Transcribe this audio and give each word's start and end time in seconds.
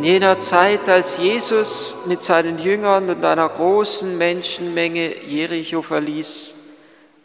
In 0.00 0.04
jener 0.04 0.38
Zeit, 0.38 0.88
als 0.88 1.18
Jesus 1.18 2.06
mit 2.06 2.22
seinen 2.22 2.58
Jüngern 2.58 3.10
und 3.10 3.22
einer 3.22 3.50
großen 3.50 4.16
Menschenmenge 4.16 5.26
Jericho 5.26 5.82
verließ, 5.82 6.54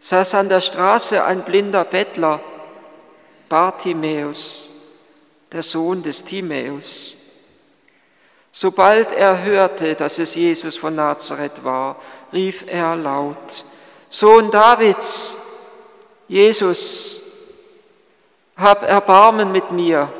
saß 0.01 0.35
an 0.35 0.49
der 0.49 0.59
Straße 0.59 1.23
ein 1.23 1.43
blinder 1.43 1.85
Bettler, 1.85 2.41
Bartimäus, 3.47 4.71
der 5.53 5.63
Sohn 5.63 6.03
des 6.03 6.25
Timäus. 6.25 7.15
Sobald 8.51 9.13
er 9.13 9.41
hörte, 9.41 9.95
dass 9.95 10.19
es 10.19 10.35
Jesus 10.35 10.75
von 10.75 10.95
Nazareth 10.95 11.63
war, 11.63 11.95
rief 12.33 12.65
er 12.67 12.97
laut, 12.97 13.63
Sohn 14.09 14.51
Davids, 14.51 15.37
Jesus, 16.27 17.21
hab 18.57 18.83
Erbarmen 18.83 19.53
mit 19.53 19.71
mir. 19.71 20.11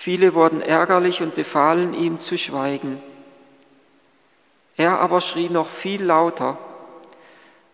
Viele 0.00 0.32
wurden 0.32 0.62
ärgerlich 0.62 1.22
und 1.22 1.34
befahlen 1.34 1.92
ihm 1.92 2.20
zu 2.20 2.38
schweigen. 2.38 3.02
Er 4.76 5.00
aber 5.00 5.20
schrie 5.20 5.48
noch 5.48 5.68
viel 5.68 6.04
lauter, 6.04 6.56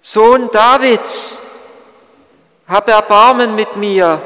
Sohn 0.00 0.48
Davids, 0.50 1.38
hab 2.66 2.88
Erbarmen 2.88 3.54
mit 3.54 3.76
mir. 3.76 4.22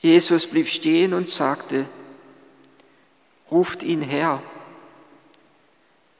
Jesus 0.00 0.46
blieb 0.46 0.70
stehen 0.70 1.12
und 1.12 1.28
sagte, 1.28 1.84
ruft 3.50 3.82
ihn 3.82 4.00
her. 4.00 4.42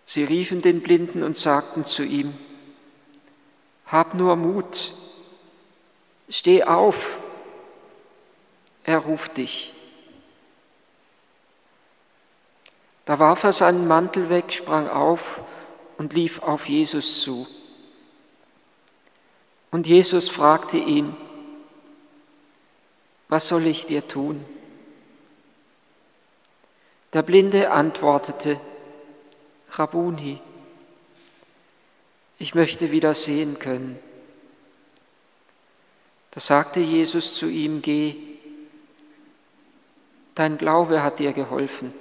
Sie 0.04 0.24
riefen 0.24 0.60
den 0.60 0.82
Blinden 0.82 1.22
und 1.22 1.34
sagten 1.34 1.86
zu 1.86 2.02
ihm, 2.02 2.34
hab 3.86 4.12
nur 4.12 4.36
Mut, 4.36 4.92
steh 6.28 6.62
auf, 6.62 7.21
er 8.84 8.98
ruft 8.98 9.36
dich. 9.36 9.74
Da 13.04 13.18
warf 13.18 13.44
er 13.44 13.52
seinen 13.52 13.88
Mantel 13.88 14.30
weg, 14.30 14.52
sprang 14.52 14.88
auf 14.88 15.42
und 15.98 16.12
lief 16.12 16.40
auf 16.40 16.68
Jesus 16.68 17.22
zu. 17.22 17.46
Und 19.70 19.86
Jesus 19.86 20.28
fragte 20.28 20.76
ihn, 20.76 21.16
was 23.28 23.48
soll 23.48 23.66
ich 23.66 23.86
dir 23.86 24.06
tun? 24.06 24.44
Der 27.12 27.22
Blinde 27.22 27.70
antwortete, 27.70 28.60
Rabuni, 29.70 30.40
ich 32.38 32.54
möchte 32.54 32.90
wieder 32.90 33.14
sehen 33.14 33.58
können. 33.58 33.98
Da 36.32 36.40
sagte 36.40 36.80
Jesus 36.80 37.36
zu 37.36 37.48
ihm, 37.48 37.82
geh, 37.82 38.31
dein 40.34 40.58
Glaube 40.58 41.02
hat 41.02 41.18
dir 41.18 41.32
geholfen. 41.32 41.92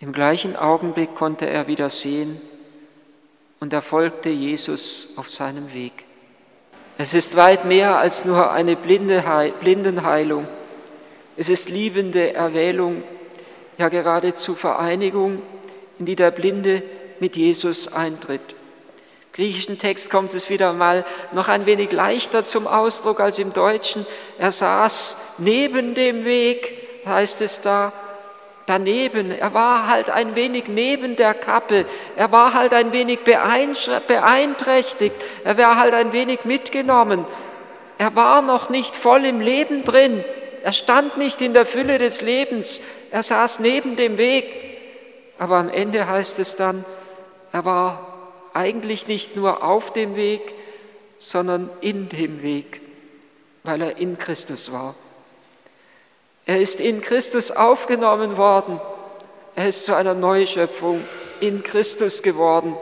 Im 0.00 0.12
gleichen 0.12 0.56
Augenblick 0.56 1.14
konnte 1.14 1.48
er 1.48 1.68
wieder 1.68 1.88
sehen 1.88 2.40
und 3.60 3.72
er 3.72 3.82
folgte 3.82 4.30
Jesus 4.30 5.14
auf 5.16 5.28
seinem 5.28 5.72
Weg. 5.72 6.04
Es 6.98 7.14
ist 7.14 7.36
weit 7.36 7.64
mehr 7.64 7.98
als 7.98 8.24
nur 8.24 8.50
eine 8.50 8.76
Blindenheilung. 8.76 10.48
Es 11.36 11.48
ist 11.48 11.68
liebende 11.68 12.34
Erwählung, 12.34 13.02
ja 13.78 13.88
geradezu 13.88 14.54
Vereinigung, 14.54 15.40
in 15.98 16.06
die 16.06 16.16
der 16.16 16.30
Blinde 16.30 16.82
mit 17.20 17.36
Jesus 17.36 17.92
eintritt 17.92 18.56
griechischen 19.32 19.78
Text 19.78 20.10
kommt 20.10 20.34
es 20.34 20.50
wieder 20.50 20.72
mal 20.72 21.04
noch 21.32 21.48
ein 21.48 21.64
wenig 21.66 21.90
leichter 21.92 22.44
zum 22.44 22.66
Ausdruck 22.66 23.20
als 23.20 23.38
im 23.38 23.52
Deutschen. 23.52 24.06
Er 24.38 24.50
saß 24.50 25.36
neben 25.38 25.94
dem 25.94 26.24
Weg, 26.24 26.78
heißt 27.06 27.40
es 27.40 27.62
da, 27.62 27.92
daneben. 28.66 29.30
Er 29.30 29.54
war 29.54 29.88
halt 29.88 30.10
ein 30.10 30.34
wenig 30.34 30.68
neben 30.68 31.16
der 31.16 31.34
Kappe. 31.34 31.86
Er 32.16 32.30
war 32.30 32.54
halt 32.54 32.74
ein 32.74 32.92
wenig 32.92 33.20
beeinträchtigt. 33.20 35.16
Er 35.44 35.56
war 35.56 35.78
halt 35.78 35.94
ein 35.94 36.12
wenig 36.12 36.44
mitgenommen. 36.44 37.24
Er 37.98 38.14
war 38.14 38.42
noch 38.42 38.68
nicht 38.68 38.96
voll 38.96 39.24
im 39.24 39.40
Leben 39.40 39.84
drin. 39.84 40.24
Er 40.62 40.72
stand 40.72 41.16
nicht 41.16 41.40
in 41.40 41.54
der 41.54 41.66
Fülle 41.66 41.98
des 41.98 42.22
Lebens. 42.22 42.80
Er 43.10 43.22
saß 43.22 43.60
neben 43.60 43.96
dem 43.96 44.18
Weg. 44.18 44.44
Aber 45.38 45.56
am 45.56 45.68
Ende 45.68 46.06
heißt 46.06 46.38
es 46.38 46.56
dann, 46.56 46.84
er 47.52 47.64
war 47.64 48.11
eigentlich 48.54 49.06
nicht 49.06 49.36
nur 49.36 49.62
auf 49.64 49.92
dem 49.92 50.16
Weg, 50.16 50.54
sondern 51.18 51.70
in 51.80 52.08
dem 52.08 52.42
Weg, 52.42 52.80
weil 53.64 53.82
er 53.82 53.98
in 53.98 54.18
Christus 54.18 54.72
war. 54.72 54.94
Er 56.46 56.60
ist 56.60 56.80
in 56.80 57.00
Christus 57.00 57.50
aufgenommen 57.50 58.36
worden. 58.36 58.80
Er 59.54 59.68
ist 59.68 59.84
zu 59.84 59.94
einer 59.94 60.14
Neuschöpfung 60.14 61.00
in 61.40 61.62
Christus 61.62 62.22
geworden. 62.22 62.76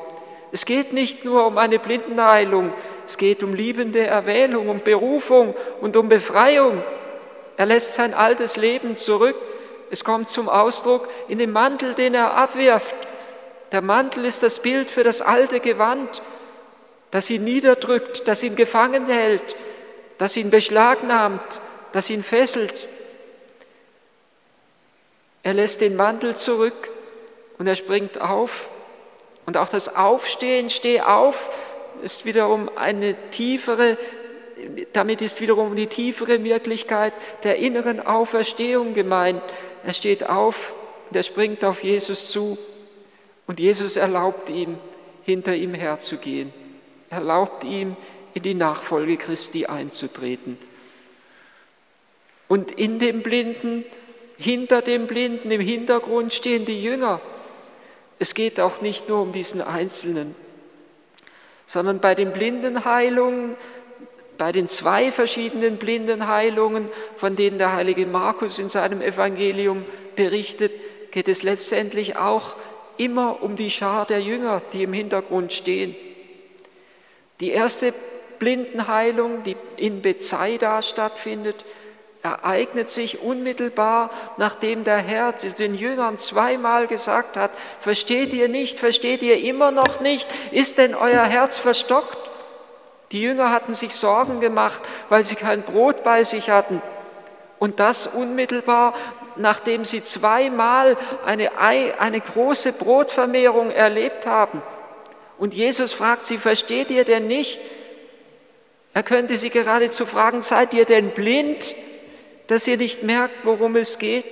Es 0.52 0.64
geht 0.64 0.92
nicht 0.92 1.24
nur 1.24 1.46
um 1.46 1.58
eine 1.58 1.78
Blindenheilung, 1.78 2.72
es 3.06 3.18
geht 3.18 3.42
um 3.42 3.54
liebende 3.54 4.06
Erwählung, 4.06 4.68
um 4.68 4.80
Berufung 4.80 5.54
und 5.80 5.96
um 5.96 6.08
Befreiung. 6.08 6.82
Er 7.56 7.66
lässt 7.66 7.94
sein 7.94 8.14
altes 8.14 8.56
Leben 8.56 8.96
zurück. 8.96 9.36
Es 9.90 10.04
kommt 10.04 10.28
zum 10.28 10.48
Ausdruck 10.48 11.08
in 11.28 11.38
dem 11.38 11.52
Mantel, 11.52 11.94
den 11.94 12.14
er 12.14 12.36
abwirft. 12.36 12.94
Der 13.72 13.82
Mantel 13.82 14.24
ist 14.24 14.42
das 14.42 14.60
Bild 14.60 14.90
für 14.90 15.04
das 15.04 15.22
alte 15.22 15.60
Gewand, 15.60 16.22
das 17.10 17.30
ihn 17.30 17.44
niederdrückt, 17.44 18.26
das 18.26 18.42
ihn 18.42 18.56
gefangen 18.56 19.06
hält, 19.06 19.56
das 20.18 20.36
ihn 20.36 20.50
beschlagnahmt, 20.50 21.60
das 21.92 22.10
ihn 22.10 22.22
fesselt. 22.22 22.88
Er 25.42 25.54
lässt 25.54 25.80
den 25.80 25.96
Mantel 25.96 26.36
zurück 26.36 26.90
und 27.58 27.66
er 27.66 27.76
springt 27.76 28.20
auf. 28.20 28.68
Und 29.46 29.56
auch 29.56 29.68
das 29.68 29.96
Aufstehen, 29.96 30.70
steh 30.70 31.00
auf, 31.00 31.50
ist 32.02 32.24
wiederum 32.24 32.70
eine 32.76 33.14
tiefere, 33.30 33.96
damit 34.92 35.22
ist 35.22 35.40
wiederum 35.40 35.74
die 35.74 35.86
tiefere 35.86 36.44
Wirklichkeit 36.44 37.12
der 37.44 37.56
inneren 37.56 38.00
Auferstehung 38.00 38.94
gemeint. 38.94 39.42
Er 39.84 39.94
steht 39.94 40.28
auf 40.28 40.74
und 41.08 41.16
er 41.16 41.22
springt 41.22 41.64
auf 41.64 41.82
Jesus 41.82 42.30
zu. 42.30 42.58
Und 43.50 43.58
Jesus 43.58 43.96
erlaubt 43.96 44.48
ihm, 44.48 44.78
hinter 45.24 45.56
ihm 45.56 45.74
herzugehen. 45.74 46.52
Er 47.10 47.18
erlaubt 47.18 47.64
ihm, 47.64 47.96
in 48.32 48.44
die 48.44 48.54
Nachfolge 48.54 49.16
Christi 49.16 49.66
einzutreten. 49.66 50.56
Und 52.46 52.70
in 52.70 53.00
dem 53.00 53.24
Blinden, 53.24 53.84
hinter 54.36 54.82
dem 54.82 55.08
Blinden, 55.08 55.50
im 55.50 55.60
Hintergrund 55.60 56.32
stehen 56.32 56.64
die 56.64 56.80
Jünger. 56.80 57.20
Es 58.20 58.34
geht 58.34 58.60
auch 58.60 58.82
nicht 58.82 59.08
nur 59.08 59.20
um 59.20 59.32
diesen 59.32 59.62
Einzelnen, 59.62 60.32
sondern 61.66 61.98
bei 61.98 62.14
den 62.14 62.32
Blindenheilungen, 62.32 63.56
bei 64.38 64.52
den 64.52 64.68
zwei 64.68 65.10
verschiedenen 65.10 65.76
Blindenheilungen, 65.76 66.88
von 67.16 67.34
denen 67.34 67.58
der 67.58 67.72
heilige 67.72 68.06
Markus 68.06 68.60
in 68.60 68.68
seinem 68.68 69.02
Evangelium 69.02 69.84
berichtet, 70.14 70.70
geht 71.10 71.26
es 71.26 71.42
letztendlich 71.42 72.16
auch 72.16 72.54
immer 73.00 73.42
um 73.42 73.56
die 73.56 73.70
Schar 73.70 74.04
der 74.04 74.20
Jünger, 74.20 74.60
die 74.72 74.82
im 74.82 74.92
Hintergrund 74.92 75.52
stehen. 75.52 75.96
Die 77.40 77.50
erste 77.50 77.94
Blindenheilung, 78.38 79.42
die 79.42 79.56
in 79.76 80.02
Bethsaida 80.02 80.82
stattfindet, 80.82 81.64
ereignet 82.22 82.90
sich 82.90 83.22
unmittelbar, 83.22 84.10
nachdem 84.36 84.84
der 84.84 84.98
Herr 84.98 85.32
den 85.32 85.74
Jüngern 85.74 86.18
zweimal 86.18 86.86
gesagt 86.86 87.38
hat, 87.38 87.50
versteht 87.80 88.34
ihr 88.34 88.48
nicht, 88.48 88.78
versteht 88.78 89.22
ihr 89.22 89.38
immer 89.38 89.70
noch 89.70 90.00
nicht, 90.00 90.28
ist 90.50 90.76
denn 90.76 90.94
euer 90.94 91.24
Herz 91.24 91.56
verstockt? 91.56 92.18
Die 93.12 93.22
Jünger 93.22 93.50
hatten 93.50 93.72
sich 93.72 93.94
Sorgen 93.94 94.40
gemacht, 94.40 94.82
weil 95.08 95.24
sie 95.24 95.36
kein 95.36 95.62
Brot 95.62 96.02
bei 96.02 96.22
sich 96.22 96.50
hatten. 96.50 96.82
Und 97.58 97.80
das 97.80 98.06
unmittelbar 98.06 98.94
nachdem 99.36 99.84
sie 99.84 100.02
zweimal 100.02 100.96
eine, 101.24 101.58
eine 101.58 102.20
große 102.20 102.72
Brotvermehrung 102.72 103.70
erlebt 103.70 104.26
haben. 104.26 104.62
Und 105.38 105.54
Jesus 105.54 105.92
fragt 105.92 106.26
sie, 106.26 106.38
versteht 106.38 106.90
ihr 106.90 107.04
denn 107.04 107.26
nicht? 107.26 107.60
Er 108.92 109.02
könnte 109.02 109.36
sie 109.36 109.50
geradezu 109.50 110.04
fragen, 110.04 110.42
seid 110.42 110.74
ihr 110.74 110.84
denn 110.84 111.10
blind, 111.10 111.74
dass 112.48 112.66
ihr 112.66 112.76
nicht 112.76 113.04
merkt, 113.04 113.44
worum 113.44 113.76
es 113.76 113.98
geht? 113.98 114.24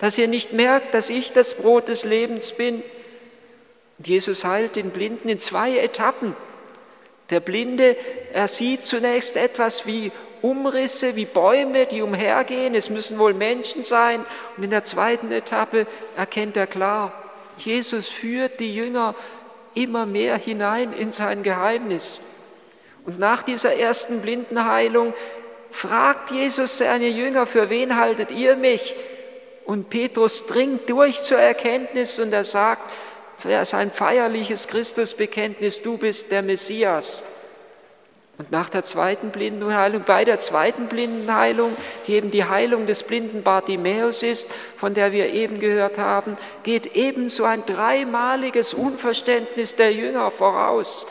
Dass 0.00 0.18
ihr 0.18 0.28
nicht 0.28 0.52
merkt, 0.52 0.94
dass 0.94 1.10
ich 1.10 1.32
das 1.32 1.54
Brot 1.54 1.88
des 1.88 2.04
Lebens 2.04 2.52
bin? 2.52 2.82
Und 3.98 4.08
Jesus 4.08 4.44
heilt 4.44 4.76
den 4.76 4.90
Blinden 4.90 5.28
in 5.28 5.38
zwei 5.38 5.78
Etappen. 5.78 6.34
Der 7.30 7.40
Blinde, 7.40 7.96
er 8.32 8.48
sieht 8.48 8.82
zunächst 8.82 9.36
etwas 9.36 9.86
wie 9.86 10.12
Umrisse 10.46 11.16
wie 11.16 11.24
Bäume, 11.24 11.86
die 11.86 12.02
umhergehen. 12.02 12.74
Es 12.74 12.88
müssen 12.88 13.18
wohl 13.18 13.34
Menschen 13.34 13.82
sein. 13.82 14.24
Und 14.56 14.62
in 14.62 14.70
der 14.70 14.84
zweiten 14.84 15.32
Etappe 15.32 15.86
erkennt 16.16 16.56
er 16.56 16.66
klar, 16.66 17.12
Jesus 17.58 18.08
führt 18.08 18.60
die 18.60 18.74
Jünger 18.74 19.14
immer 19.74 20.06
mehr 20.06 20.36
hinein 20.36 20.92
in 20.92 21.10
sein 21.10 21.42
Geheimnis. 21.42 22.34
Und 23.04 23.18
nach 23.18 23.42
dieser 23.42 23.74
ersten 23.74 24.22
Blindenheilung 24.22 25.14
fragt 25.70 26.30
Jesus 26.30 26.78
seine 26.78 27.08
Jünger, 27.08 27.46
für 27.46 27.68
wen 27.70 27.96
haltet 27.96 28.30
ihr 28.30 28.56
mich? 28.56 28.94
Und 29.64 29.90
Petrus 29.90 30.46
dringt 30.46 30.88
durch 30.88 31.22
zur 31.22 31.38
Erkenntnis 31.38 32.18
und 32.18 32.32
er 32.32 32.44
sagt, 32.44 32.82
sein 33.62 33.90
feierliches 33.90 34.68
Christusbekenntnis, 34.68 35.82
du 35.82 35.98
bist 35.98 36.30
der 36.30 36.42
Messias. 36.42 37.24
Und 38.38 38.52
nach 38.52 38.68
der 38.68 38.84
zweiten 38.84 39.30
Blindenheilung, 39.30 40.02
bei 40.04 40.24
der 40.26 40.38
zweiten 40.38 40.88
Blindenheilung, 40.88 41.74
die 42.06 42.12
eben 42.12 42.30
die 42.30 42.44
Heilung 42.44 42.86
des 42.86 43.02
blinden 43.02 43.42
Bartimäus 43.42 44.22
ist, 44.22 44.52
von 44.52 44.92
der 44.92 45.12
wir 45.12 45.32
eben 45.32 45.58
gehört 45.58 45.96
haben, 45.96 46.36
geht 46.62 46.96
ebenso 46.96 47.44
ein 47.44 47.64
dreimaliges 47.64 48.74
Unverständnis 48.74 49.76
der 49.76 49.92
Jünger 49.92 50.30
voraus. 50.30 51.06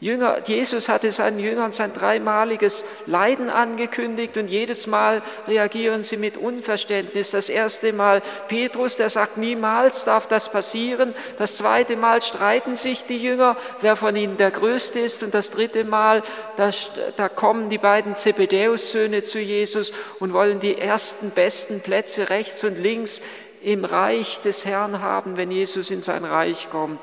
Jünger, 0.00 0.46
Jesus 0.46 0.88
hatte 0.88 1.10
seinen 1.10 1.40
Jüngern 1.40 1.72
sein 1.72 1.92
dreimaliges 1.92 2.84
Leiden 3.06 3.50
angekündigt 3.50 4.36
und 4.36 4.46
jedes 4.46 4.86
Mal 4.86 5.22
reagieren 5.48 6.04
sie 6.04 6.16
mit 6.16 6.36
Unverständnis. 6.36 7.32
Das 7.32 7.48
erste 7.48 7.92
Mal 7.92 8.22
Petrus, 8.46 8.96
der 8.96 9.08
sagt, 9.08 9.38
niemals 9.38 10.04
darf 10.04 10.28
das 10.28 10.52
passieren. 10.52 11.12
Das 11.36 11.56
zweite 11.56 11.96
Mal 11.96 12.22
streiten 12.22 12.76
sich 12.76 13.06
die 13.06 13.18
Jünger, 13.18 13.56
wer 13.80 13.96
von 13.96 14.14
ihnen 14.14 14.36
der 14.36 14.52
Größte 14.52 15.00
ist. 15.00 15.24
Und 15.24 15.34
das 15.34 15.50
dritte 15.50 15.82
Mal, 15.82 16.22
da, 16.56 16.70
da 17.16 17.28
kommen 17.28 17.68
die 17.68 17.78
beiden 17.78 18.14
Zebedäus-Söhne 18.14 19.24
zu 19.24 19.40
Jesus 19.40 19.92
und 20.20 20.32
wollen 20.32 20.60
die 20.60 20.78
ersten 20.78 21.30
besten 21.30 21.80
Plätze 21.80 22.30
rechts 22.30 22.62
und 22.62 22.78
links 22.78 23.20
im 23.62 23.84
Reich 23.84 24.40
des 24.42 24.64
Herrn 24.64 25.02
haben, 25.02 25.36
wenn 25.36 25.50
Jesus 25.50 25.90
in 25.90 26.02
sein 26.02 26.24
Reich 26.24 26.68
kommt. 26.70 27.00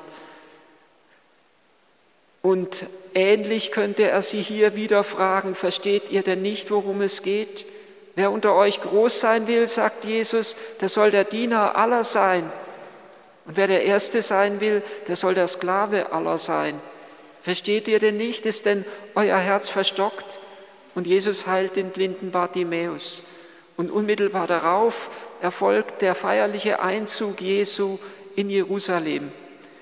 Und 2.46 2.86
ähnlich 3.12 3.72
könnte 3.72 4.08
er 4.08 4.22
sie 4.22 4.40
hier 4.40 4.76
wieder 4.76 5.02
fragen, 5.02 5.56
versteht 5.56 6.12
ihr 6.12 6.22
denn 6.22 6.42
nicht, 6.42 6.70
worum 6.70 7.02
es 7.02 7.22
geht? 7.22 7.66
Wer 8.14 8.30
unter 8.30 8.54
euch 8.54 8.80
groß 8.80 9.18
sein 9.18 9.48
will, 9.48 9.66
sagt 9.66 10.04
Jesus, 10.04 10.54
der 10.80 10.88
soll 10.88 11.10
der 11.10 11.24
Diener 11.24 11.74
aller 11.74 12.04
sein. 12.04 12.48
Und 13.46 13.56
wer 13.56 13.66
der 13.66 13.82
Erste 13.82 14.22
sein 14.22 14.60
will, 14.60 14.84
der 15.08 15.16
soll 15.16 15.34
der 15.34 15.48
Sklave 15.48 16.12
aller 16.12 16.38
sein. 16.38 16.80
Versteht 17.42 17.88
ihr 17.88 17.98
denn 17.98 18.16
nicht? 18.16 18.46
Ist 18.46 18.64
denn 18.64 18.84
euer 19.16 19.38
Herz 19.38 19.68
verstockt? 19.68 20.38
Und 20.94 21.08
Jesus 21.08 21.48
heilt 21.48 21.74
den 21.74 21.90
blinden 21.90 22.30
Bartimäus. 22.30 23.24
Und 23.76 23.90
unmittelbar 23.90 24.46
darauf 24.46 25.10
erfolgt 25.40 26.00
der 26.00 26.14
feierliche 26.14 26.78
Einzug 26.78 27.40
Jesu 27.40 27.98
in 28.36 28.50
Jerusalem. 28.50 29.32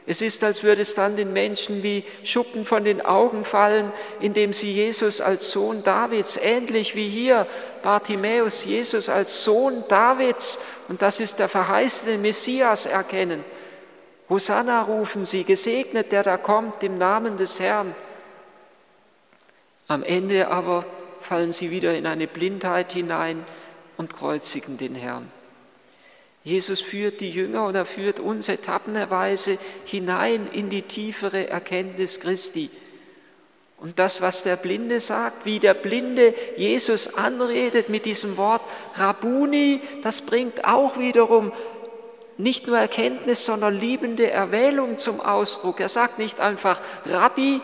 Es 0.06 0.20
ist, 0.20 0.44
als 0.44 0.62
würde 0.62 0.82
es 0.82 0.94
dann 0.94 1.16
den 1.16 1.32
Menschen 1.32 1.82
wie 1.82 2.04
Schuppen 2.24 2.66
von 2.66 2.84
den 2.84 3.00
Augen 3.04 3.42
fallen, 3.42 3.90
indem 4.20 4.52
sie 4.52 4.70
Jesus 4.72 5.22
als 5.22 5.50
Sohn 5.50 5.82
Davids, 5.82 6.36
ähnlich 6.36 6.94
wie 6.94 7.08
hier 7.08 7.46
Bartimäus 7.82 8.66
Jesus 8.66 9.08
als 9.08 9.44
Sohn 9.44 9.84
Davids, 9.88 10.84
und 10.88 11.00
das 11.00 11.20
ist 11.20 11.38
der 11.38 11.48
verheißene 11.48 12.18
Messias, 12.18 12.84
erkennen. 12.84 13.42
Hosanna 14.28 14.82
rufen 14.82 15.24
sie, 15.24 15.44
gesegnet 15.44 16.12
der 16.12 16.22
da 16.22 16.36
kommt 16.36 16.82
im 16.82 16.98
Namen 16.98 17.38
des 17.38 17.60
Herrn. 17.60 17.94
Am 19.88 20.02
Ende 20.02 20.48
aber 20.48 20.84
fallen 21.20 21.52
sie 21.52 21.70
wieder 21.70 21.94
in 21.94 22.06
eine 22.06 22.26
Blindheit 22.26 22.92
hinein 22.92 23.44
und 23.96 24.14
kreuzigen 24.14 24.76
den 24.76 24.94
Herrn. 24.94 25.30
Jesus 26.44 26.82
führt 26.82 27.20
die 27.20 27.30
Jünger 27.30 27.64
und 27.64 27.74
er 27.74 27.86
führt 27.86 28.20
uns 28.20 28.50
etappenweise 28.50 29.58
hinein 29.86 30.46
in 30.52 30.68
die 30.68 30.82
tiefere 30.82 31.48
Erkenntnis 31.48 32.20
Christi. 32.20 32.70
Und 33.78 33.98
das, 33.98 34.20
was 34.20 34.42
der 34.42 34.56
Blinde 34.56 35.00
sagt, 35.00 35.46
wie 35.46 35.58
der 35.58 35.74
Blinde 35.74 36.34
Jesus 36.56 37.14
anredet 37.14 37.88
mit 37.88 38.04
diesem 38.04 38.36
Wort 38.36 38.60
Rabuni, 38.94 39.80
das 40.02 40.20
bringt 40.22 40.66
auch 40.66 40.98
wiederum 40.98 41.50
nicht 42.36 42.66
nur 42.66 42.78
Erkenntnis, 42.78 43.46
sondern 43.46 43.78
liebende 43.78 44.30
Erwählung 44.30 44.98
zum 44.98 45.20
Ausdruck. 45.20 45.80
Er 45.80 45.88
sagt 45.88 46.18
nicht 46.18 46.40
einfach 46.40 46.80
Rabbi, 47.06 47.60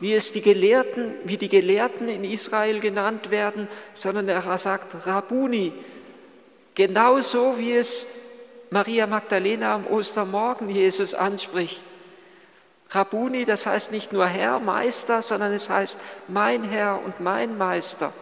wie 0.00 0.14
es 0.14 0.32
die 0.32 0.42
Gelehrten, 0.42 1.14
wie 1.24 1.36
die 1.36 1.48
Gelehrten 1.48 2.08
in 2.08 2.24
Israel 2.24 2.80
genannt 2.80 3.30
werden, 3.30 3.68
sondern 3.94 4.28
er 4.28 4.58
sagt 4.58 5.06
Rabuni, 5.06 5.72
genauso 6.74 7.58
wie 7.58 7.72
es 7.72 8.06
Maria 8.70 9.06
Magdalena 9.06 9.74
am 9.74 9.86
Ostermorgen 9.86 10.68
Jesus 10.68 11.14
anspricht. 11.14 11.82
Rabuni, 12.90 13.44
das 13.44 13.66
heißt 13.66 13.92
nicht 13.92 14.12
nur 14.12 14.26
Herr, 14.26 14.60
Meister, 14.60 15.22
sondern 15.22 15.52
es 15.52 15.70
heißt 15.70 16.00
mein 16.28 16.64
Herr 16.64 17.00
und 17.04 17.20
mein 17.20 17.56
Meister. 17.56 18.12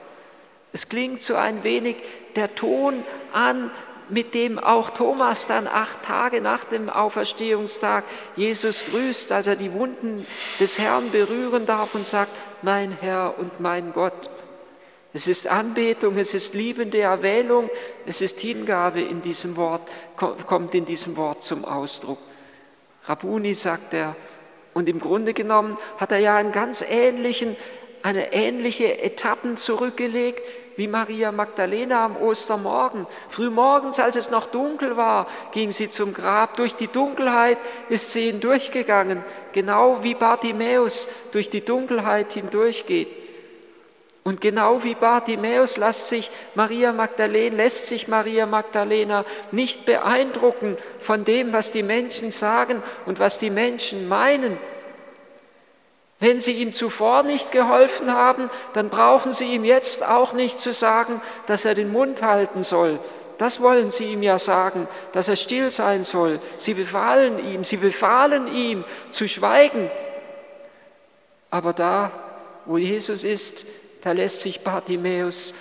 Es 0.73 0.89
klingt 0.89 1.21
so 1.23 1.35
ein 1.35 1.65
wenig 1.65 1.97
der 2.37 2.55
Ton 2.55 3.03
an, 3.33 3.71
mit 4.09 4.35
dem 4.35 4.59
auch 4.59 4.91
Thomas 4.91 5.47
dann 5.47 5.67
acht 5.67 6.03
Tage 6.03 6.41
nach 6.41 6.65
dem 6.65 6.91
Auferstehungstag 6.91 8.05
Jesus 8.37 8.87
grüßt, 8.91 9.33
als 9.33 9.47
er 9.47 9.57
die 9.57 9.73
Wunden 9.73 10.27
des 10.59 10.79
Herrn 10.79 11.11
berühren 11.11 11.67
darf 11.67 11.95
und 11.95 12.07
sagt, 12.07 12.33
mein 12.63 12.97
Herr 13.01 13.39
und 13.39 13.61
mein 13.61 13.93
Gott. 13.93 14.31
Es 15.13 15.27
ist 15.27 15.49
Anbetung, 15.49 16.17
es 16.19 16.35
ist 16.35 16.55
liebende 16.55 17.01
Erwählung, 17.01 17.69
es 18.07 18.21
ist 18.21 18.41
Hingabe 18.41 19.01
in 19.01 19.23
diesem 19.23 19.57
Wort, 19.57 19.83
kommt 20.17 20.75
in 20.75 20.85
diesem 20.85 21.17
Wort 21.17 21.43
zum 21.43 21.65
Ausdruck. 21.65 22.19
Rabuni 23.07 23.55
sagt 23.55 23.93
er, 23.93 24.15
und 24.73 24.89
im 24.89 25.01
Grunde 25.01 25.35
genommen 25.35 25.77
hat 25.97 26.13
er 26.13 26.19
ja 26.19 26.37
einen 26.37 26.53
ganz 26.53 26.85
ähnlichen, 26.89 27.57
eine 28.03 28.33
ähnliche 28.33 29.03
Etappen 29.03 29.57
zurückgelegt 29.57 30.43
wie 30.77 30.87
Maria 30.87 31.33
Magdalena 31.33 32.05
am 32.05 32.17
Ostermorgen. 32.17 33.07
Frühmorgens, 33.29 33.99
als 33.99 34.17
es 34.17 34.31
noch 34.31 34.47
dunkel 34.47 34.97
war, 34.97 35.27
ging 35.53 35.73
sie 35.73 35.91
zum 35.91 36.15
Grab. 36.15 36.57
Durch 36.57 36.77
die 36.77 36.87
Dunkelheit 36.87 37.59
ist 37.89 38.13
sie 38.13 38.31
hindurchgegangen, 38.31 39.23
genau 39.53 40.03
wie 40.03 40.15
Bartimäus 40.15 41.09
durch 41.33 41.51
die 41.51 41.65
Dunkelheit 41.65 42.33
hindurchgeht. 42.33 43.20
Und 44.23 44.41
genau 44.41 44.85
wie 44.85 44.95
Bartimäus 44.95 45.79
lässt 45.79 46.09
sich 46.09 46.31
Maria 46.55 46.93
Magdalena, 46.93 47.57
lässt 47.57 47.87
sich 47.87 48.07
Maria 48.07 48.45
Magdalena 48.45 49.25
nicht 49.51 49.87
beeindrucken 49.87 50.77
von 51.01 51.25
dem, 51.25 51.53
was 51.53 51.73
die 51.73 51.83
Menschen 51.83 52.31
sagen 52.31 52.83
und 53.07 53.19
was 53.19 53.39
die 53.39 53.51
Menschen 53.51 54.09
meinen. 54.09 54.59
Wenn 56.19 56.39
sie 56.39 56.53
ihm 56.53 56.75
zuvor 56.75 57.23
nicht 57.23 57.51
geholfen 57.51 58.13
haben, 58.13 58.51
dann 58.75 58.91
brauchen 58.91 59.33
sie 59.33 59.55
ihm 59.55 59.65
jetzt 59.65 60.07
auch 60.07 60.35
nicht 60.35 60.59
zu 60.59 60.71
sagen, 60.75 61.23
dass 61.47 61.65
er 61.65 61.75
den 61.75 61.91
Mund 61.91 62.21
halten 62.21 62.63
soll. 62.63 63.01
Das 63.39 63.63
wollen 63.63 63.91
sie 63.91 64.13
ihm 64.13 64.23
ja 64.23 64.39
sagen, 64.39 64.87
dass 65.13 65.31
er 65.31 65.37
still 65.37 65.71
sein 65.71 66.05
soll. 66.05 66.39
Sie 66.59 66.75
befahlen 66.75 67.43
ihm, 67.43 67.65
sie 67.65 67.79
befahlen 67.79 68.55
ihm 68.55 68.85
zu 69.11 69.27
schweigen. 69.27 69.91
Aber 71.49 71.73
da, 71.73 72.13
wo 72.67 72.77
Jesus 72.77 73.25
ist, 73.25 73.67
da 74.03 74.13
lässt 74.13 74.41
sich 74.41 74.61
Bartimäus 74.61 75.55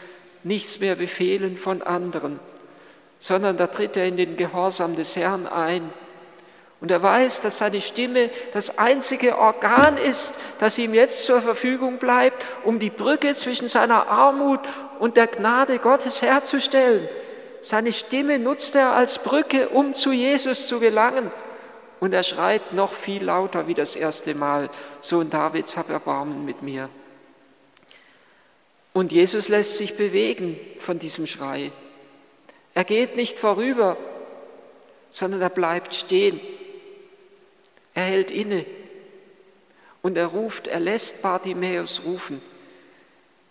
nichts 0.43 0.79
mehr 0.79 0.95
befehlen 0.95 1.57
von 1.57 1.81
anderen, 1.81 2.39
sondern 3.19 3.57
da 3.57 3.67
tritt 3.67 3.97
er 3.97 4.05
in 4.05 4.17
den 4.17 4.37
Gehorsam 4.37 4.95
des 4.95 5.15
Herrn 5.15 5.47
ein. 5.47 5.91
Und 6.81 6.91
er 6.91 7.03
weiß, 7.03 7.41
dass 7.41 7.57
seine 7.57 7.81
Stimme 7.81 8.29
das 8.53 8.77
einzige 8.77 9.37
Organ 9.37 9.97
ist, 9.97 10.39
das 10.61 10.77
ihm 10.77 10.93
jetzt 10.93 11.25
zur 11.25 11.41
Verfügung 11.41 11.97
bleibt, 11.97 12.45
um 12.63 12.79
die 12.79 12.89
Brücke 12.89 13.35
zwischen 13.35 13.67
seiner 13.67 14.07
Armut 14.07 14.61
und 14.99 15.17
der 15.17 15.27
Gnade 15.27 15.79
Gottes 15.79 16.21
herzustellen. 16.21 17.07
Seine 17.61 17.91
Stimme 17.91 18.39
nutzt 18.39 18.75
er 18.75 18.93
als 18.93 19.21
Brücke, 19.21 19.67
um 19.69 19.93
zu 19.93 20.13
Jesus 20.13 20.67
zu 20.67 20.79
gelangen. 20.79 21.29
Und 21.99 22.13
er 22.13 22.23
schreit 22.23 22.71
noch 22.71 22.93
viel 22.93 23.25
lauter 23.25 23.67
wie 23.67 23.73
das 23.73 23.97
erste 23.97 24.33
Mal, 24.33 24.69
Sohn 25.01 25.29
Davids, 25.29 25.75
hab 25.75 25.89
Erbarmen 25.89 26.45
mit 26.45 26.61
mir. 26.61 26.89
Und 28.93 29.11
Jesus 29.11 29.49
lässt 29.49 29.77
sich 29.77 29.97
bewegen 29.97 30.59
von 30.77 30.99
diesem 30.99 31.27
Schrei. 31.27 31.71
Er 32.73 32.83
geht 32.83 33.15
nicht 33.15 33.37
vorüber, 33.37 33.97
sondern 35.09 35.41
er 35.41 35.49
bleibt 35.49 35.95
stehen. 35.95 36.39
Er 37.93 38.03
hält 38.03 38.31
inne 38.31 38.65
und 40.01 40.17
er 40.17 40.27
ruft, 40.27 40.67
er 40.67 40.79
lässt 40.79 41.21
Bartimäus 41.21 42.01
rufen. 42.05 42.41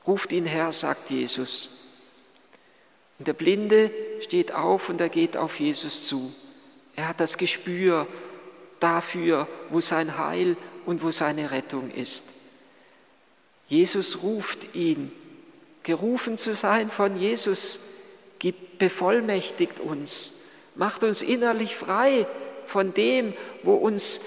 Ruft 0.07 0.33
ihn 0.33 0.47
her, 0.47 0.73
sagt 0.73 1.11
Jesus. 1.11 1.71
Und 3.19 3.29
der 3.29 3.35
Blinde 3.35 3.93
steht 4.21 4.53
auf 4.53 4.89
und 4.89 5.01
er 5.01 5.09
geht 5.09 5.37
auf 5.37 5.61
Jesus 5.61 6.07
zu. 6.07 6.33
Er 6.97 7.09
hat 7.09 7.21
das 7.21 7.37
Gespür 7.37 8.07
dafür, 8.81 9.47
wo 9.71 9.81
sein 9.81 10.19
Heil 10.19 10.57
und 10.87 11.03
wo 11.03 11.11
seine 11.11 11.51
Rettung 11.51 11.91
ist. 11.91 12.31
Jesus 13.67 14.23
ruft 14.23 14.75
ihn 14.75 15.13
gerufen 15.89 16.37
zu 16.37 16.53
sein 16.53 16.91
von 16.91 17.19
Jesus, 17.19 17.81
bevollmächtigt 18.79 19.81
uns, 19.81 20.45
macht 20.75 21.03
uns 21.03 21.23
innerlich 21.23 21.77
frei 21.77 22.27
von 22.67 22.95
dem, 22.95 23.33
wo 23.63 23.75
uns 23.75 24.21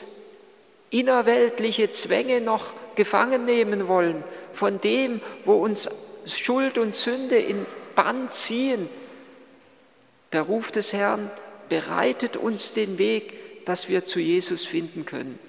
innerweltliche 0.90 1.90
Zwänge 1.92 2.42
noch 2.42 2.74
gefangen 2.96 3.46
nehmen 3.46 3.88
wollen, 3.88 4.24
von 4.54 4.82
dem, 4.82 5.22
wo 5.46 5.54
uns 5.54 5.90
Schuld 6.26 6.80
und 6.80 6.94
Sünde 6.94 7.38
in 7.38 7.64
Bann 7.96 8.30
ziehen. 8.32 8.90
Der 10.34 10.42
Ruf 10.42 10.72
des 10.72 10.94
Herrn 10.94 11.30
bereitet 11.70 12.38
uns 12.38 12.74
den 12.74 12.98
Weg, 12.98 13.66
dass 13.66 13.88
wir 13.88 14.04
zu 14.04 14.20
Jesus 14.20 14.66
finden 14.66 15.06
können. 15.06 15.40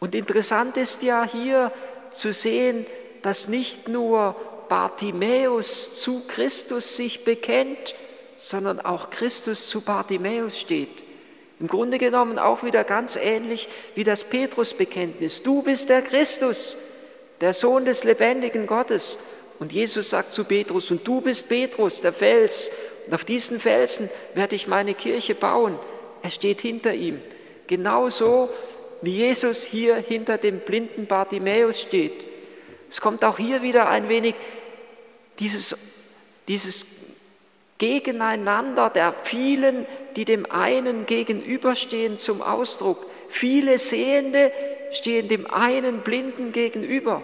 Und 0.00 0.16
interessant 0.16 0.76
ist 0.76 1.04
ja 1.04 1.24
hier 1.24 1.70
zu 2.10 2.32
sehen, 2.32 2.84
dass 3.22 3.46
nicht 3.46 3.88
nur 3.88 4.34
Bartimäus 4.72 6.00
zu 6.00 6.22
Christus 6.26 6.96
sich 6.96 7.24
bekennt, 7.24 7.94
sondern 8.38 8.80
auch 8.80 9.10
Christus 9.10 9.68
zu 9.68 9.82
Bartimäus 9.82 10.58
steht. 10.58 11.02
Im 11.60 11.68
Grunde 11.68 11.98
genommen 11.98 12.38
auch 12.38 12.62
wieder 12.62 12.82
ganz 12.82 13.16
ähnlich 13.16 13.68
wie 13.96 14.02
das 14.02 14.24
Petrusbekenntnis. 14.24 15.42
Du 15.42 15.60
bist 15.60 15.90
der 15.90 16.00
Christus, 16.00 16.78
der 17.42 17.52
Sohn 17.52 17.84
des 17.84 18.04
lebendigen 18.04 18.66
Gottes. 18.66 19.18
Und 19.58 19.74
Jesus 19.74 20.08
sagt 20.08 20.32
zu 20.32 20.44
Petrus, 20.44 20.90
und 20.90 21.06
du 21.06 21.20
bist 21.20 21.50
Petrus, 21.50 22.00
der 22.00 22.14
Fels, 22.14 22.70
und 23.06 23.14
auf 23.14 23.26
diesen 23.26 23.60
Felsen 23.60 24.08
werde 24.32 24.56
ich 24.56 24.68
meine 24.68 24.94
Kirche 24.94 25.34
bauen. 25.34 25.78
Er 26.22 26.30
steht 26.30 26.62
hinter 26.62 26.94
ihm. 26.94 27.20
Genauso 27.66 28.48
wie 29.02 29.18
Jesus 29.18 29.64
hier 29.64 29.96
hinter 29.96 30.38
dem 30.38 30.60
blinden 30.60 31.06
Bartimäus 31.06 31.78
steht. 31.78 32.24
Es 32.88 33.02
kommt 33.02 33.22
auch 33.22 33.38
hier 33.38 33.62
wieder 33.62 33.88
ein 33.88 34.10
wenig 34.10 34.34
dieses, 35.38 35.76
dieses 36.48 36.86
Gegeneinander 37.78 38.90
der 38.90 39.12
vielen, 39.12 39.86
die 40.16 40.24
dem 40.24 40.50
einen 40.50 41.06
gegenüberstehen, 41.06 42.16
zum 42.16 42.42
Ausdruck. 42.42 43.04
Viele 43.28 43.78
Sehende 43.78 44.52
stehen 44.92 45.28
dem 45.28 45.50
einen 45.50 46.00
Blinden 46.00 46.52
gegenüber. 46.52 47.22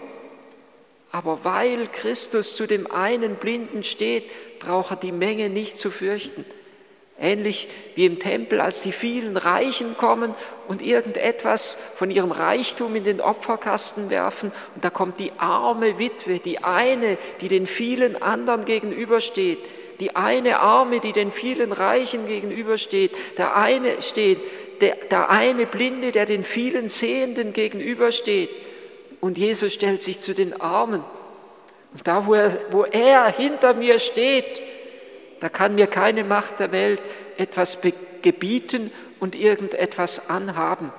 Aber 1.11 1.43
weil 1.43 1.87
Christus 1.87 2.55
zu 2.55 2.67
dem 2.67 2.91
einen 2.91 3.35
Blinden 3.35 3.83
steht, 3.83 4.59
braucht 4.59 4.91
er 4.91 4.97
die 4.97 5.11
Menge 5.11 5.49
nicht 5.49 5.77
zu 5.77 5.89
fürchten. 5.91 6.45
Ähnlich 7.21 7.67
wie 7.95 8.05
im 8.05 8.17
Tempel, 8.19 8.61
als 8.61 8.81
die 8.81 8.93
vielen 8.93 9.35
Reichen 9.35 9.97
kommen 9.97 10.33
und 10.69 10.81
irgendetwas 10.81 11.95
von 11.97 12.09
ihrem 12.09 12.31
Reichtum 12.31 12.95
in 12.95 13.03
den 13.03 13.19
Opferkasten 13.19 14.09
werfen. 14.09 14.53
Und 14.75 14.85
da 14.85 14.89
kommt 14.89 15.19
die 15.19 15.31
arme 15.37 15.99
Witwe, 15.99 16.39
die 16.39 16.63
eine, 16.63 17.17
die 17.41 17.49
den 17.49 17.67
vielen 17.67 18.21
anderen 18.21 18.63
gegenübersteht. 18.63 19.59
Die 19.99 20.15
eine 20.15 20.59
Arme, 20.59 21.01
die 21.01 21.11
den 21.11 21.33
vielen 21.33 21.73
Reichen 21.73 22.25
gegenübersteht. 22.25 23.11
Der 23.37 23.57
eine 23.57 24.01
steht, 24.01 24.39
der, 24.79 24.95
der 25.11 25.29
eine 25.29 25.65
Blinde, 25.65 26.13
der 26.13 26.25
den 26.25 26.45
vielen 26.45 26.87
Sehenden 26.87 27.51
gegenübersteht. 27.51 28.49
Und 29.19 29.37
Jesus 29.37 29.73
stellt 29.73 30.01
sich 30.01 30.21
zu 30.21 30.33
den 30.33 30.61
Armen. 30.61 31.03
Und 31.93 32.07
da, 32.07 32.25
wo 32.27 32.33
er, 32.33 32.57
wo 32.71 32.83
er 32.83 33.27
hinter 33.31 33.73
mir 33.73 33.99
steht, 33.99 34.61
da 35.39 35.49
kann 35.49 35.75
mir 35.75 35.87
keine 35.87 36.23
Macht 36.23 36.59
der 36.59 36.71
Welt 36.71 37.01
etwas 37.37 37.79
gebieten 38.21 38.91
und 39.19 39.35
irgendetwas 39.35 40.29
anhaben. 40.29 40.91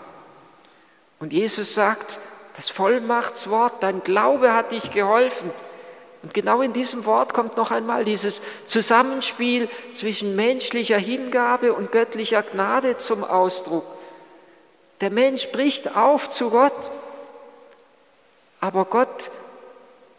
Und 1.19 1.33
Jesus 1.33 1.75
sagt, 1.75 2.19
das 2.57 2.71
Vollmachtswort, 2.71 3.83
dein 3.83 4.03
Glaube 4.03 4.55
hat 4.55 4.73
dich 4.73 4.91
geholfen. 4.91 5.51
Und 6.23 6.35
genau 6.35 6.61
in 6.61 6.73
diesem 6.73 7.07
Wort 7.07 7.33
kommt 7.33 7.57
noch 7.57 7.71
einmal 7.71 8.05
dieses 8.05 8.43
Zusammenspiel 8.67 9.69
zwischen 9.93 10.37
menschlicher 10.37 10.99
Hingabe 10.99 11.73
und 11.73 11.93
göttlicher 11.93 12.43
Gnade 12.43 12.97
zum 12.97 13.25
Ausdruck. 13.25 13.85
Der 15.01 15.11
Mensch 15.11 15.49
bricht 15.49 15.97
auf 15.97 16.29
zu 16.29 16.51
Gott, 16.51 16.91
aber 18.61 18.85
Gott 18.85 19.31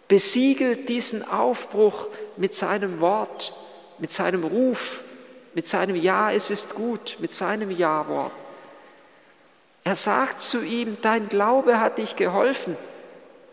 besiegelt 0.07 0.89
diesen 0.89 1.27
Aufbruch 1.29 2.07
mit 2.35 2.55
seinem 2.55 2.99
Wort 2.99 3.53
mit 4.01 4.11
seinem 4.11 4.43
Ruf, 4.43 5.03
mit 5.53 5.67
seinem 5.67 5.95
Ja, 5.95 6.31
es 6.31 6.49
ist 6.49 6.73
gut, 6.73 7.17
mit 7.19 7.31
seinem 7.33 7.69
Ja-Wort. 7.69 8.33
Er 9.83 9.95
sagt 9.95 10.41
zu 10.41 10.61
ihm, 10.63 10.97
dein 11.01 11.29
Glaube 11.29 11.79
hat 11.79 11.99
dich 11.99 12.15
geholfen. 12.15 12.75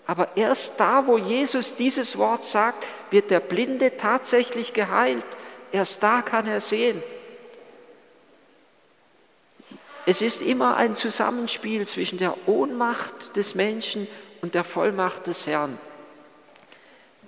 Aber 0.07 0.37
erst 0.37 0.81
da, 0.81 1.07
wo 1.07 1.19
Jesus 1.19 1.77
dieses 1.77 2.17
Wort 2.17 2.45
sagt, 2.45 2.83
wird 3.11 3.31
der 3.31 3.41
Blinde 3.41 3.99
tatsächlich 3.99 4.73
geheilt. 4.73 5.25
Erst 5.71 6.03
da 6.03 6.23
kann 6.23 6.47
er 6.47 6.63
sehen. 6.63 7.03
Es 10.07 10.23
ist 10.23 10.41
immer 10.41 10.79
ein 10.79 10.95
Zusammenspiel 10.95 11.87
zwischen 11.87 12.17
der 12.17 12.35
Ohnmacht 12.49 13.37
des 13.37 13.55
Menschen 13.55 14.09
und 14.41 14.55
der 14.55 14.65
Vollmacht 14.65 15.27
des 15.27 15.47
Herrn. 15.47 15.77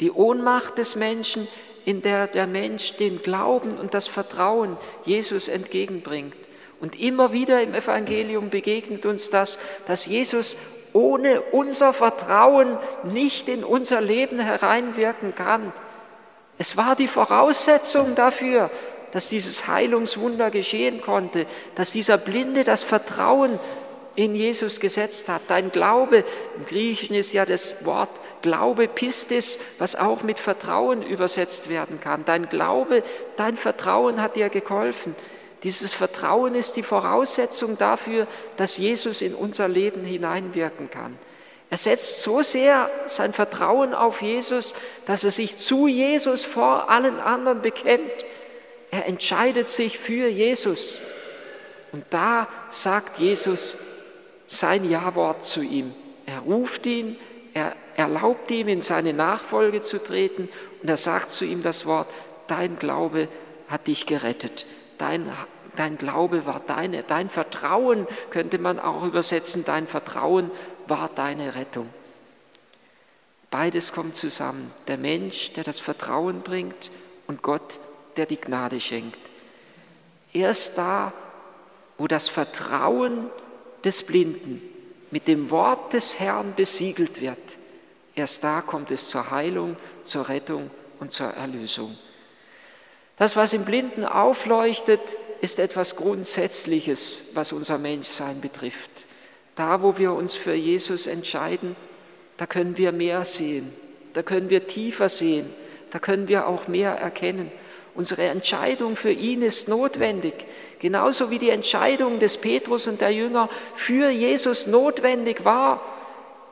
Die 0.00 0.10
Ohnmacht 0.10 0.78
des 0.78 0.96
Menschen 0.96 1.46
in 1.84 2.02
der 2.02 2.26
der 2.26 2.46
Mensch 2.46 2.96
den 2.96 3.22
Glauben 3.22 3.78
und 3.78 3.94
das 3.94 4.06
Vertrauen 4.06 4.76
Jesus 5.04 5.48
entgegenbringt. 5.48 6.36
Und 6.80 6.98
immer 6.98 7.32
wieder 7.32 7.62
im 7.62 7.74
Evangelium 7.74 8.48
begegnet 8.48 9.04
uns 9.04 9.30
das, 9.30 9.58
dass 9.86 10.06
Jesus 10.06 10.56
ohne 10.92 11.40
unser 11.40 11.92
Vertrauen 11.92 12.78
nicht 13.04 13.48
in 13.48 13.64
unser 13.64 14.00
Leben 14.00 14.40
hereinwirken 14.40 15.34
kann. 15.34 15.72
Es 16.58 16.76
war 16.76 16.96
die 16.96 17.08
Voraussetzung 17.08 18.14
dafür, 18.14 18.70
dass 19.12 19.28
dieses 19.28 19.66
Heilungswunder 19.66 20.50
geschehen 20.50 21.00
konnte, 21.02 21.46
dass 21.74 21.92
dieser 21.92 22.18
Blinde 22.18 22.64
das 22.64 22.82
Vertrauen 22.82 23.58
in 24.14 24.34
Jesus 24.34 24.80
gesetzt 24.80 25.28
hat. 25.28 25.42
Dein 25.48 25.72
Glaube, 25.72 26.24
im 26.56 26.64
Griechischen 26.66 27.14
ist 27.14 27.32
ja 27.32 27.44
das 27.46 27.84
Wort 27.84 28.10
Glaube 28.42 28.88
Pistis, 28.88 29.58
was 29.78 29.96
auch 29.96 30.22
mit 30.22 30.40
Vertrauen 30.40 31.02
übersetzt 31.02 31.68
werden 31.68 32.00
kann. 32.00 32.24
Dein 32.24 32.48
Glaube, 32.48 33.02
dein 33.36 33.56
Vertrauen 33.56 34.20
hat 34.20 34.36
dir 34.36 34.48
geholfen. 34.48 35.14
Dieses 35.62 35.92
Vertrauen 35.92 36.54
ist 36.54 36.76
die 36.76 36.82
Voraussetzung 36.82 37.76
dafür, 37.76 38.26
dass 38.56 38.78
Jesus 38.78 39.20
in 39.20 39.34
unser 39.34 39.68
Leben 39.68 40.02
hineinwirken 40.02 40.88
kann. 40.90 41.18
Er 41.68 41.76
setzt 41.76 42.22
so 42.22 42.42
sehr 42.42 42.90
sein 43.06 43.32
Vertrauen 43.32 43.94
auf 43.94 44.22
Jesus, 44.22 44.74
dass 45.06 45.22
er 45.22 45.30
sich 45.30 45.56
zu 45.56 45.86
Jesus 45.86 46.44
vor 46.44 46.90
allen 46.90 47.20
anderen 47.20 47.62
bekennt. 47.62 48.10
Er 48.90 49.06
entscheidet 49.06 49.68
sich 49.68 49.98
für 49.98 50.26
Jesus. 50.26 51.02
Und 51.92 52.04
da 52.10 52.48
sagt 52.68 53.18
Jesus 53.18 53.78
sein 54.48 54.88
Ja-Wort 54.90 55.44
zu 55.44 55.62
ihm. 55.62 55.94
Er 56.26 56.40
ruft 56.40 56.86
ihn, 56.86 57.16
er 57.54 57.74
erlaubt 58.00 58.50
ihm, 58.50 58.68
in 58.68 58.80
seine 58.80 59.12
Nachfolge 59.12 59.80
zu 59.80 60.02
treten 60.02 60.48
und 60.82 60.88
er 60.88 60.96
sagt 60.96 61.30
zu 61.30 61.44
ihm 61.44 61.62
das 61.62 61.86
Wort, 61.86 62.08
dein 62.46 62.78
Glaube 62.78 63.28
hat 63.68 63.86
dich 63.86 64.06
gerettet. 64.06 64.66
Dein, 64.98 65.30
dein 65.76 65.98
Glaube 65.98 66.46
war 66.46 66.60
deine, 66.60 67.02
dein 67.02 67.30
Vertrauen 67.30 68.06
könnte 68.30 68.58
man 68.58 68.78
auch 68.78 69.04
übersetzen, 69.04 69.64
dein 69.64 69.86
Vertrauen 69.86 70.50
war 70.86 71.10
deine 71.14 71.54
Rettung. 71.54 71.88
Beides 73.50 73.92
kommt 73.92 74.16
zusammen. 74.16 74.72
Der 74.86 74.96
Mensch, 74.96 75.52
der 75.52 75.64
das 75.64 75.80
Vertrauen 75.80 76.42
bringt 76.42 76.90
und 77.26 77.42
Gott, 77.42 77.80
der 78.16 78.26
die 78.26 78.40
Gnade 78.40 78.80
schenkt. 78.80 79.18
Erst 80.32 80.78
da, 80.78 81.12
wo 81.98 82.06
das 82.06 82.28
Vertrauen 82.28 83.28
des 83.84 84.06
Blinden 84.06 84.62
mit 85.10 85.26
dem 85.26 85.50
Wort 85.50 85.92
des 85.92 86.20
Herrn 86.20 86.54
besiegelt 86.54 87.20
wird, 87.20 87.58
erst 88.14 88.44
da 88.44 88.60
kommt 88.60 88.90
es 88.90 89.08
zur 89.08 89.30
Heilung, 89.30 89.76
zur 90.04 90.28
Rettung 90.28 90.70
und 90.98 91.12
zur 91.12 91.28
Erlösung. 91.28 91.96
Das, 93.16 93.36
was 93.36 93.52
im 93.52 93.64
Blinden 93.64 94.04
aufleuchtet, 94.04 95.00
ist 95.40 95.58
etwas 95.58 95.96
Grundsätzliches, 95.96 97.24
was 97.34 97.52
unser 97.52 97.78
Menschsein 97.78 98.40
betrifft. 98.40 99.06
Da, 99.54 99.82
wo 99.82 99.98
wir 99.98 100.12
uns 100.12 100.34
für 100.34 100.54
Jesus 100.54 101.06
entscheiden, 101.06 101.76
da 102.36 102.46
können 102.46 102.78
wir 102.78 102.92
mehr 102.92 103.24
sehen, 103.24 103.70
da 104.14 104.22
können 104.22 104.48
wir 104.48 104.66
tiefer 104.66 105.08
sehen, 105.08 105.44
da 105.90 105.98
können 105.98 106.28
wir 106.28 106.46
auch 106.46 106.68
mehr 106.68 106.92
erkennen. 106.92 107.52
Unsere 107.94 108.22
Entscheidung 108.22 108.96
für 108.96 109.10
ihn 109.10 109.42
ist 109.42 109.68
notwendig, 109.68 110.32
genauso 110.78 111.30
wie 111.30 111.38
die 111.38 111.50
Entscheidung 111.50 112.20
des 112.20 112.38
Petrus 112.38 112.86
und 112.86 113.00
der 113.00 113.10
Jünger 113.10 113.48
für 113.74 114.08
Jesus 114.08 114.66
notwendig 114.66 115.44
war. 115.44 115.82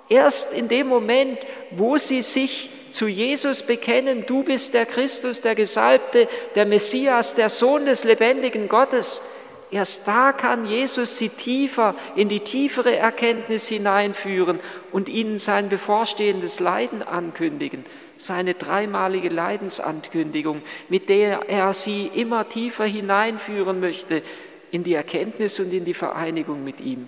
Erst 0.09 0.55
in 0.55 0.69
dem 0.69 0.87
Moment, 0.87 1.39
wo 1.71 1.99
sie 1.99 2.23
sich 2.23 2.71
zu 2.91 3.07
Jesus 3.07 3.63
bekennen, 3.63 4.25
du 4.27 4.43
bist 4.43 4.75
der 4.75 4.87
Christus, 4.87 5.43
der 5.43 5.55
Gesalbte, 5.55 6.27
der 6.55 6.65
Messias, 6.65 7.35
der 7.35 7.49
Sohn 7.49 7.85
des 7.85 8.05
lebendigen 8.05 8.69
Gottes, 8.69 9.23
Erst 9.71 10.09
da 10.09 10.33
kann 10.33 10.67
Jesus 10.67 11.19
sie 11.19 11.29
tiefer 11.29 11.95
in 12.17 12.31
die 12.31 12.41
tiefere 12.41 12.97
Erkenntnis 12.97 13.69
hineinführen 13.69 14.61
und 14.93 15.11
ihnen 15.11 15.39
sein 15.39 15.69
bevorstehendes 15.69 16.59
Leiden 16.59 17.03
ankündigen, 17.03 17.85
seine 18.17 18.55
dreimalige 18.55 19.29
Leidensankündigung, 19.29 20.63
mit 20.89 21.11
der 21.11 21.51
er 21.51 21.75
sie 21.75 22.11
immer 22.15 22.49
tiefer 22.49 22.87
hineinführen 22.87 23.79
möchte 23.79 24.23
in 24.71 24.85
die 24.85 24.95
Erkenntnis 24.95 25.61
und 25.61 25.71
in 25.73 25.85
die 25.85 25.95
Vereinigung 25.95 26.65
mit 26.65 26.81
ihm. 26.81 27.07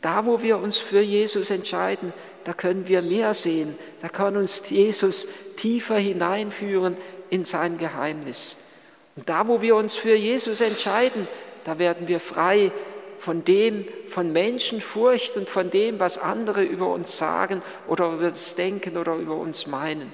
Da, 0.00 0.26
wo 0.26 0.42
wir 0.42 0.58
uns 0.58 0.78
für 0.78 1.00
Jesus 1.00 1.50
entscheiden, 1.50 2.12
da 2.44 2.52
können 2.52 2.86
wir 2.86 3.02
mehr 3.02 3.34
sehen. 3.34 3.76
Da 4.00 4.08
kann 4.08 4.36
uns 4.36 4.70
Jesus 4.70 5.28
tiefer 5.56 5.96
hineinführen 5.96 6.96
in 7.30 7.44
sein 7.44 7.78
Geheimnis. 7.78 8.68
Und 9.16 9.28
da, 9.28 9.48
wo 9.48 9.60
wir 9.60 9.74
uns 9.74 9.96
für 9.96 10.14
Jesus 10.14 10.60
entscheiden, 10.60 11.26
da 11.64 11.78
werden 11.78 12.06
wir 12.06 12.20
frei 12.20 12.70
von 13.18 13.44
dem, 13.44 13.84
von 14.08 14.32
Menschenfurcht 14.32 15.36
und 15.36 15.48
von 15.48 15.70
dem, 15.70 15.98
was 15.98 16.18
andere 16.18 16.62
über 16.62 16.86
uns 16.86 17.18
sagen 17.18 17.62
oder 17.88 18.12
über 18.12 18.30
das 18.30 18.54
Denken 18.54 18.96
oder 18.96 19.16
über 19.16 19.34
uns 19.34 19.66
meinen. 19.66 20.12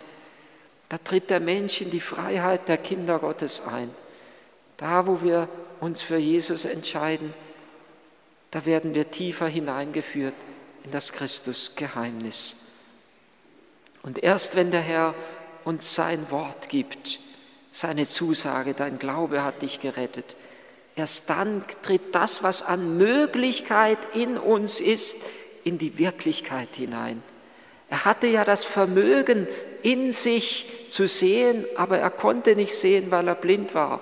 Da 0.88 0.97
tritt 0.99 1.29
der 1.29 1.41
Mensch 1.41 1.83
in 1.83 1.91
die 1.91 2.00
Freiheit 2.00 2.69
der 2.69 2.79
Kinder 2.79 3.19
Gottes 3.19 3.67
ein. 3.67 3.91
Da, 4.79 5.07
wo 5.07 5.21
wir 5.23 5.49
uns 5.81 6.03
für 6.03 6.17
Jesus 6.17 6.64
entscheiden, 6.64 7.35
da 8.54 8.64
werden 8.64 8.94
wir 8.94 9.11
tiefer 9.11 9.49
hineingeführt 9.49 10.34
in 10.84 10.92
das 10.92 11.12
Christusgeheimnis. 11.12 12.54
Und 14.04 14.23
erst 14.23 14.54
wenn 14.54 14.70
der 14.70 14.80
Herr 14.80 15.12
uns 15.64 15.96
sein 15.96 16.30
Wort 16.30 16.68
gibt, 16.68 17.18
seine 17.73 18.06
Zusage, 18.06 18.75
dein 18.75 19.00
Glaube 19.00 19.42
hat 19.42 19.62
dich 19.62 19.80
gerettet, 19.80 20.37
erst 20.94 21.30
dann 21.30 21.64
tritt 21.82 22.14
das, 22.14 22.44
was 22.44 22.62
an 22.62 22.96
Möglichkeit 22.96 23.99
in 24.14 24.38
uns 24.38 24.80
ist, 24.80 25.23
in 25.64 25.76
die 25.76 25.99
Wirklichkeit 25.99 26.68
hinein. 26.76 27.25
Er 27.90 28.04
hatte 28.04 28.28
ja 28.28 28.44
das 28.44 28.64
Vermögen 28.64 29.49
in 29.82 30.12
sich 30.12 30.87
zu 30.88 31.08
sehen, 31.08 31.64
aber 31.75 31.99
er 31.99 32.11
konnte 32.11 32.54
nicht 32.54 32.76
sehen, 32.76 33.11
weil 33.11 33.26
er 33.26 33.34
blind 33.34 33.75
war. 33.75 34.00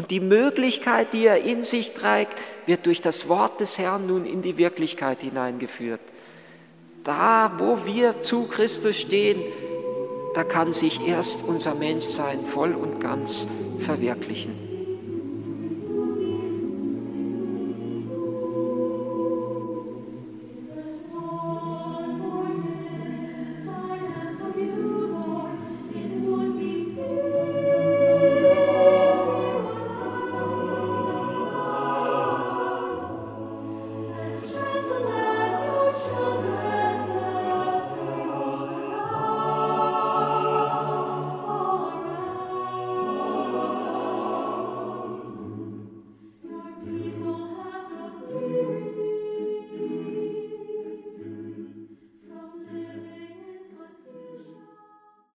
Und 0.00 0.10
die 0.10 0.20
Möglichkeit, 0.20 1.12
die 1.12 1.26
er 1.26 1.44
in 1.44 1.62
sich 1.62 1.92
trägt, 1.92 2.38
wird 2.64 2.86
durch 2.86 3.02
das 3.02 3.28
Wort 3.28 3.60
des 3.60 3.78
Herrn 3.78 4.06
nun 4.06 4.24
in 4.24 4.40
die 4.40 4.56
Wirklichkeit 4.56 5.20
hineingeführt. 5.20 6.00
Da, 7.04 7.52
wo 7.58 7.84
wir 7.84 8.22
zu 8.22 8.48
Christus 8.48 8.96
stehen, 8.96 9.42
da 10.34 10.42
kann 10.42 10.72
sich 10.72 11.06
erst 11.06 11.46
unser 11.46 11.74
Menschsein 11.74 12.38
voll 12.46 12.72
und 12.72 12.98
ganz 12.98 13.46
verwirklichen. 13.84 14.69